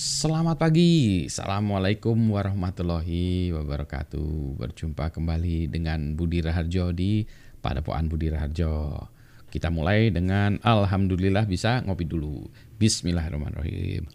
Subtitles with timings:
[0.00, 4.56] Selamat pagi, Assalamualaikum warahmatullahi wabarakatuh.
[4.56, 7.28] Berjumpa kembali dengan Budi Raharjo di
[7.60, 8.96] Padepokan Budi Raharjo.
[9.52, 12.48] Kita mulai dengan Alhamdulillah bisa ngopi dulu.
[12.80, 14.08] Bismillahirrahmanirrahim.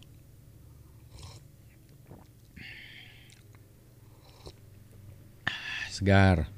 [5.94, 6.50] Segar.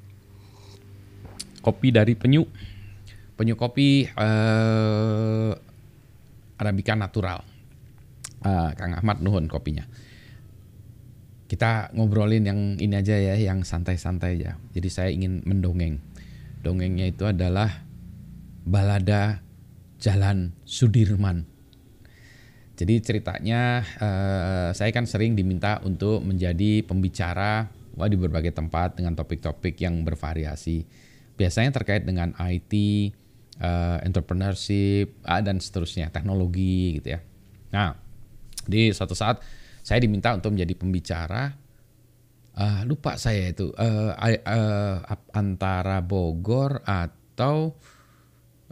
[1.61, 2.49] Kopi dari penyu.
[3.37, 5.53] Penyu kopi eh,
[6.57, 7.58] Arabica natural
[8.45, 9.87] uh, Kang Ahmad nuhun kopinya.
[11.49, 14.61] Kita ngobrolin yang ini aja ya, yang santai-santai aja.
[14.77, 16.05] Jadi saya ingin mendongeng.
[16.61, 17.89] Dongengnya itu adalah
[18.69, 19.41] balada
[19.99, 21.49] Jalan Sudirman.
[22.79, 27.67] Jadi ceritanya uh, saya kan sering diminta untuk menjadi pembicara
[27.99, 30.87] wah, di berbagai tempat dengan topik-topik yang bervariasi.
[31.35, 32.73] Biasanya terkait dengan IT,
[33.59, 37.21] uh, entrepreneurship, uh, dan seterusnya, teknologi gitu ya.
[37.75, 37.99] Nah,
[38.69, 39.41] di suatu saat
[39.81, 41.49] saya diminta untuk menjadi pembicara.
[42.59, 44.99] Uh, lupa saya itu uh, uh,
[45.31, 47.73] antara Bogor atau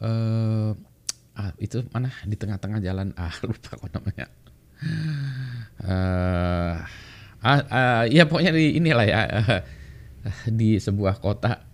[0.02, 0.74] uh,
[1.36, 2.10] uh, itu mana?
[2.28, 3.16] Di tengah-tengah jalan.
[3.16, 4.26] Ah lupa kok namanya.
[5.80, 6.76] Uh,
[7.40, 9.62] uh, uh, ya pokoknya di inilah ya uh,
[10.50, 11.64] di sebuah kota.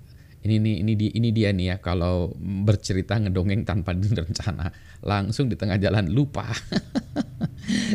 [0.43, 2.35] Ini nih ini di ini dia nih ya kalau
[2.67, 4.69] bercerita ngedongeng tanpa direncana
[5.03, 6.51] langsung di tengah jalan lupa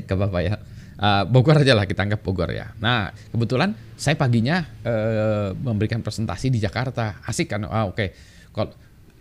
[0.06, 0.56] ke bapak ya.
[0.98, 2.74] Uh, Bogor aja lah kita anggap Bogor ya.
[2.82, 7.22] Nah kebetulan saya paginya uh, memberikan presentasi di Jakarta.
[7.22, 7.66] Asik kan?
[7.70, 7.94] Ah, Oke.
[7.94, 8.10] Okay.
[8.54, 8.74] Kalau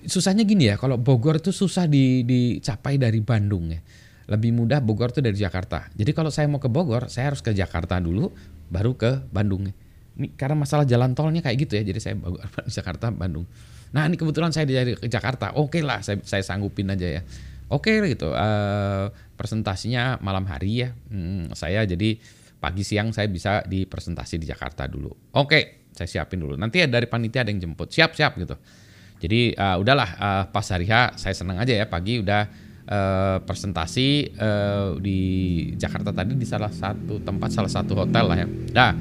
[0.08, 3.80] susahnya gini ya, kalau Bogor itu susah di, dicapai dari Bandung ya.
[4.27, 5.92] Lebih mudah Bogor itu dari Jakarta.
[5.92, 8.32] Jadi kalau saya mau ke Bogor, saya harus ke Jakarta dulu,
[8.72, 9.69] baru ke Bandung.
[10.16, 11.84] Ini karena masalah jalan tolnya kayak gitu ya.
[11.84, 12.41] Jadi saya Bogor,
[12.77, 13.44] Jakarta, Bandung.
[13.92, 15.52] Nah ini kebetulan saya dari Jakarta.
[15.60, 17.22] Oke okay lah, saya, saya sanggupin aja ya
[17.72, 18.31] oke okay, gitu.
[18.33, 20.91] Uh, presentasinya malam hari ya.
[21.11, 22.19] Hmm, saya jadi
[22.56, 25.12] pagi siang saya bisa di presentasi di Jakarta dulu.
[25.36, 26.56] Oke okay, saya siapin dulu.
[26.56, 27.92] Nanti ya dari panitia ada yang jemput.
[27.92, 28.56] Siap siap gitu.
[29.16, 31.88] Jadi uh, udahlah uh, pas hari H saya senang aja ya.
[31.88, 32.43] Pagi udah
[32.88, 35.21] uh, presentasi uh, di
[35.77, 38.48] Jakarta tadi di salah satu tempat salah satu hotel lah ya.
[38.72, 38.93] Dah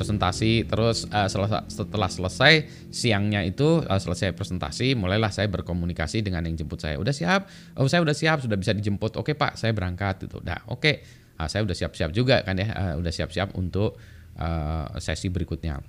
[0.00, 1.28] presentasi terus uh,
[1.68, 6.96] setelah selesai siangnya itu uh, selesai presentasi mulailah saya berkomunikasi dengan yang jemput saya.
[6.96, 7.44] Udah siap?
[7.76, 9.20] Oh saya udah siap sudah bisa dijemput.
[9.20, 11.04] Oke pak saya berangkat itu udah oke.
[11.36, 14.00] Uh, saya udah siap-siap juga kan ya uh, udah siap-siap untuk
[14.40, 15.84] uh, sesi berikutnya.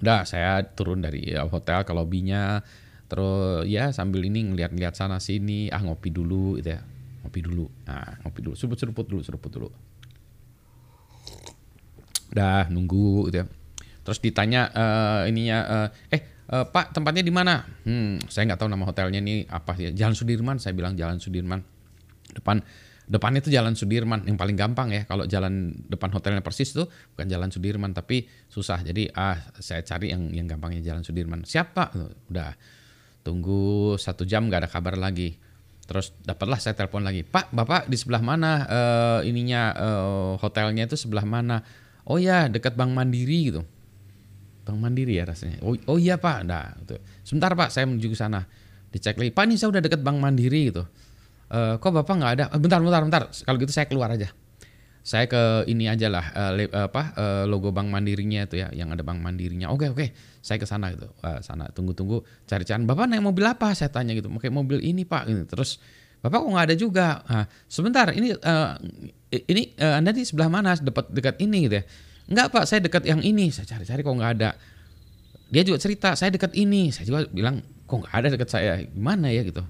[0.00, 2.64] Udah saya turun dari hotel ke lobbynya
[3.06, 6.80] terus ya sambil ini ngeliat-ngeliat sana sini ah ngopi dulu gitu ya.
[7.20, 7.68] Ngopi dulu.
[7.84, 9.68] Nah ngopi dulu seruput-seruput dulu seruput dulu
[12.36, 13.46] udah nunggu gitu ya.
[14.04, 17.64] Terus ditanya uh, ininya uh, eh uh, Pak tempatnya di mana?
[17.88, 19.90] Hmm, saya nggak tahu nama hotelnya ini apa ya.
[19.90, 21.64] Jalan Sudirman, saya bilang Jalan Sudirman.
[22.30, 22.60] Depan
[23.06, 25.02] depannya itu Jalan Sudirman yang paling gampang ya.
[25.08, 26.86] Kalau jalan depan hotelnya persis tuh
[27.16, 28.84] bukan Jalan Sudirman tapi susah.
[28.84, 31.42] Jadi ah saya cari yang yang gampangnya Jalan Sudirman.
[31.42, 31.90] Siapa?
[32.30, 32.54] Udah
[33.26, 35.34] tunggu satu jam nggak ada kabar lagi.
[35.86, 40.98] Terus dapatlah saya telepon lagi, Pak, Bapak di sebelah mana uh, ininya uh, hotelnya itu
[40.98, 41.62] sebelah mana?
[42.06, 43.62] Oh ya dekat Bank Mandiri gitu.
[44.66, 45.62] Bank Mandiri ya rasanya.
[45.62, 46.42] Oh, oh iya Pak.
[46.42, 46.98] Nah gitu.
[47.22, 47.70] sebentar Pak.
[47.70, 48.46] Saya menuju ke sana.
[48.90, 49.30] Dicek lagi.
[49.30, 50.82] Pak ini saya udah dekat Bank Mandiri gitu.
[51.46, 52.44] E, kok Bapak nggak ada?
[52.50, 53.22] Eh, bentar bentar bentar.
[53.30, 54.30] Kalau gitu saya keluar aja.
[55.06, 56.50] Saya ke ini aja lah uh,
[56.90, 59.70] apa uh, logo Bank Mandirinya itu ya yang ada Bank Mandirinya.
[59.70, 60.10] Oke oke.
[60.42, 61.06] Saya ke sana gitu.
[61.22, 61.70] Uh, sana.
[61.70, 63.70] Tunggu-tunggu cari-cari bapak naik mobil apa?
[63.70, 64.26] Saya tanya gitu.
[64.26, 65.30] Pakai mobil ini pak.
[65.30, 65.46] Gitu.
[65.46, 65.78] terus
[66.26, 67.06] bapak kok nggak ada juga?
[67.30, 68.10] Nah, sebentar.
[68.10, 68.70] Ini uh,
[69.44, 70.72] ini uh, Anda di sebelah mana?
[70.76, 71.84] Dekat dekat ini gitu ya.
[72.26, 73.52] Enggak Pak, saya dekat yang ini.
[73.52, 74.50] Saya cari-cari kok nggak ada.
[75.46, 76.90] Dia juga cerita, saya dekat ini.
[76.90, 78.82] Saya juga bilang, kok nggak ada dekat saya.
[78.82, 79.62] Gimana ya gitu.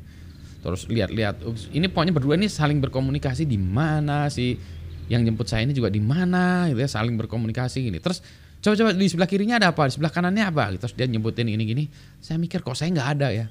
[0.65, 1.47] Terus lihat-lihat,
[1.77, 4.59] ini pokoknya berdua ini saling berkomunikasi di mana sih
[5.07, 8.03] yang jemput saya ini juga di mana gitu ya, saling berkomunikasi gini.
[8.03, 8.25] Terus
[8.59, 10.89] coba-coba di sebelah kirinya ada apa, di sebelah kanannya apa gitu.
[10.89, 11.85] Terus dia nyebutin ini gini.
[12.19, 13.47] Saya mikir kok saya nggak ada ya.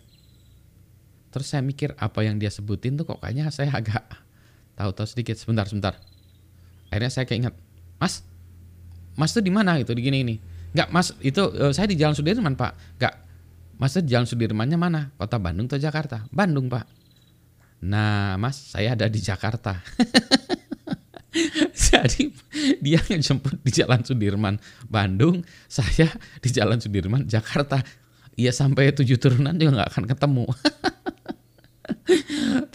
[1.31, 4.24] Terus saya mikir apa yang dia sebutin tuh kok kayaknya saya agak
[4.75, 5.97] tahu-tahu sedikit sebentar sebentar.
[6.91, 7.55] Akhirnya saya kayak ingat
[7.99, 8.21] mas
[9.15, 10.35] mas tuh di mana gitu di gini ini?
[10.75, 12.75] Nggak mas itu uh, saya di Jalan Sudirman pak.
[12.99, 13.13] Nggak
[13.79, 15.11] mas tuh Jalan Sudirmannya mana?
[15.15, 16.27] Kota Bandung atau Jakarta?
[16.29, 16.85] Bandung pak.
[17.83, 19.79] Nah mas saya ada di Jakarta.
[21.75, 22.31] Jadi
[22.79, 24.55] dia ngejemput di Jalan Sudirman
[24.87, 26.07] Bandung saya
[26.43, 27.79] di Jalan Sudirman Jakarta.
[28.35, 30.45] Iya sampai tujuh turunan juga nggak akan ketemu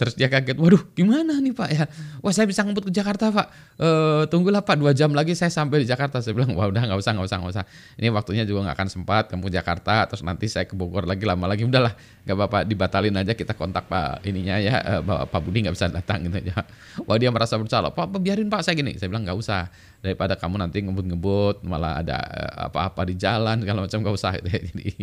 [0.01, 1.85] Terus dia kaget, waduh gimana nih Pak ya?
[2.25, 3.47] Wah saya bisa ngebut ke Jakarta Pak.
[3.77, 3.89] E,
[4.33, 6.17] tunggulah Pak dua jam lagi saya sampai di Jakarta.
[6.25, 7.65] Saya bilang, wah udah nggak usah nggak usah nggak usah.
[8.01, 10.09] Ini waktunya juga nggak akan sempat kamu Jakarta.
[10.09, 11.69] Terus nanti saya ke Bogor lagi lama lagi.
[11.69, 11.93] Udahlah,
[12.25, 14.81] nggak apa-apa dibatalin aja kita kontak Pak ininya ya.
[14.81, 16.65] E, Pak Budi nggak bisa datang gitu aja.
[17.05, 17.93] Wah dia merasa bersalah.
[17.93, 18.97] Pak biarin Pak saya gini.
[18.97, 19.69] Saya bilang nggak usah.
[20.01, 22.17] Daripada kamu nanti ngebut-ngebut malah ada
[22.57, 24.33] apa-apa di jalan kalau macam nggak usah.
[24.49, 24.97] Jadi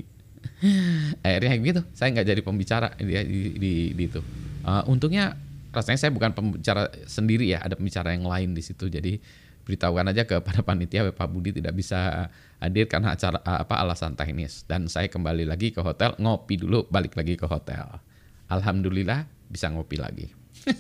[1.23, 1.83] akhirnya gitu.
[1.95, 5.33] Saya nggak jadi pembicara di, di, di, di itu Uh, untungnya
[5.73, 8.93] rasanya saya bukan pembicara sendiri ya, ada pembicara yang lain di situ.
[8.93, 9.17] Jadi
[9.65, 12.29] beritahukan aja kepada panitia Pak Budi tidak bisa
[12.61, 14.69] hadir karena acara apa alasan teknis.
[14.69, 17.97] Dan saya kembali lagi ke hotel ngopi dulu balik lagi ke hotel.
[18.53, 20.29] Alhamdulillah bisa ngopi lagi.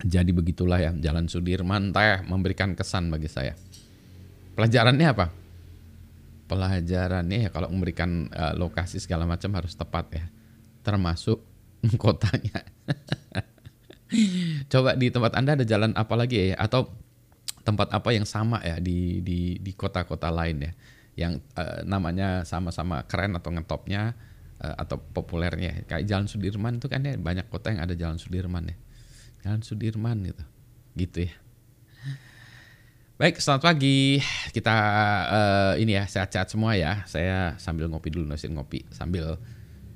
[0.00, 3.54] Jadi begitulah ya jalan Sudirman teh memberikan kesan bagi saya.
[4.58, 5.30] Pelajarannya apa?
[6.50, 10.26] Pelajarannya ya kalau memberikan uh, lokasi segala macam harus tepat ya
[10.80, 11.42] termasuk
[12.02, 12.64] kotanya.
[14.66, 16.90] Coba di tempat Anda ada jalan apa lagi ya atau
[17.62, 20.72] tempat apa yang sama ya di di di kota-kota lain ya
[21.14, 24.16] yang uh, namanya sama-sama keren atau ngetopnya
[24.64, 28.72] uh, atau populernya kayak Jalan Sudirman itu kan ya banyak kota yang ada Jalan Sudirman
[28.72, 28.76] ya.
[29.44, 30.44] Jalan Sudirman gitu.
[30.96, 31.34] Gitu ya.
[33.20, 34.16] Baik, selamat pagi.
[34.48, 34.76] Kita
[35.28, 37.04] uh, ini ya sehat-sehat semua ya.
[37.04, 39.36] Saya sambil ngopi dulu, nusin ngopi sambil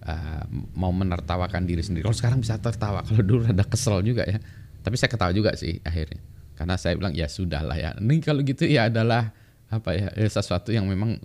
[0.04, 0.44] uh,
[0.76, 2.04] mau menertawakan diri sendiri.
[2.04, 4.38] Kalau sekarang bisa tertawa, kalau dulu ada kesel juga ya.
[4.84, 6.20] Tapi saya ketawa juga sih akhirnya.
[6.54, 7.90] Karena saya bilang ya sudahlah ya.
[7.98, 9.32] Ini kalau gitu ya adalah
[9.72, 11.18] apa ya, ya sesuatu yang memang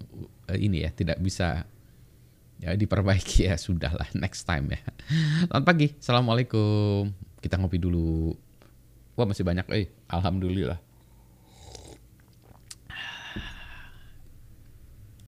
[0.50, 1.68] uh, ini ya tidak bisa
[2.60, 4.82] ya diperbaiki ya sudahlah next time ya.
[5.48, 7.14] Selamat pagi, assalamualaikum.
[7.40, 8.36] Kita ngopi dulu.
[9.16, 10.89] Wah masih banyak, eh alhamdulillah.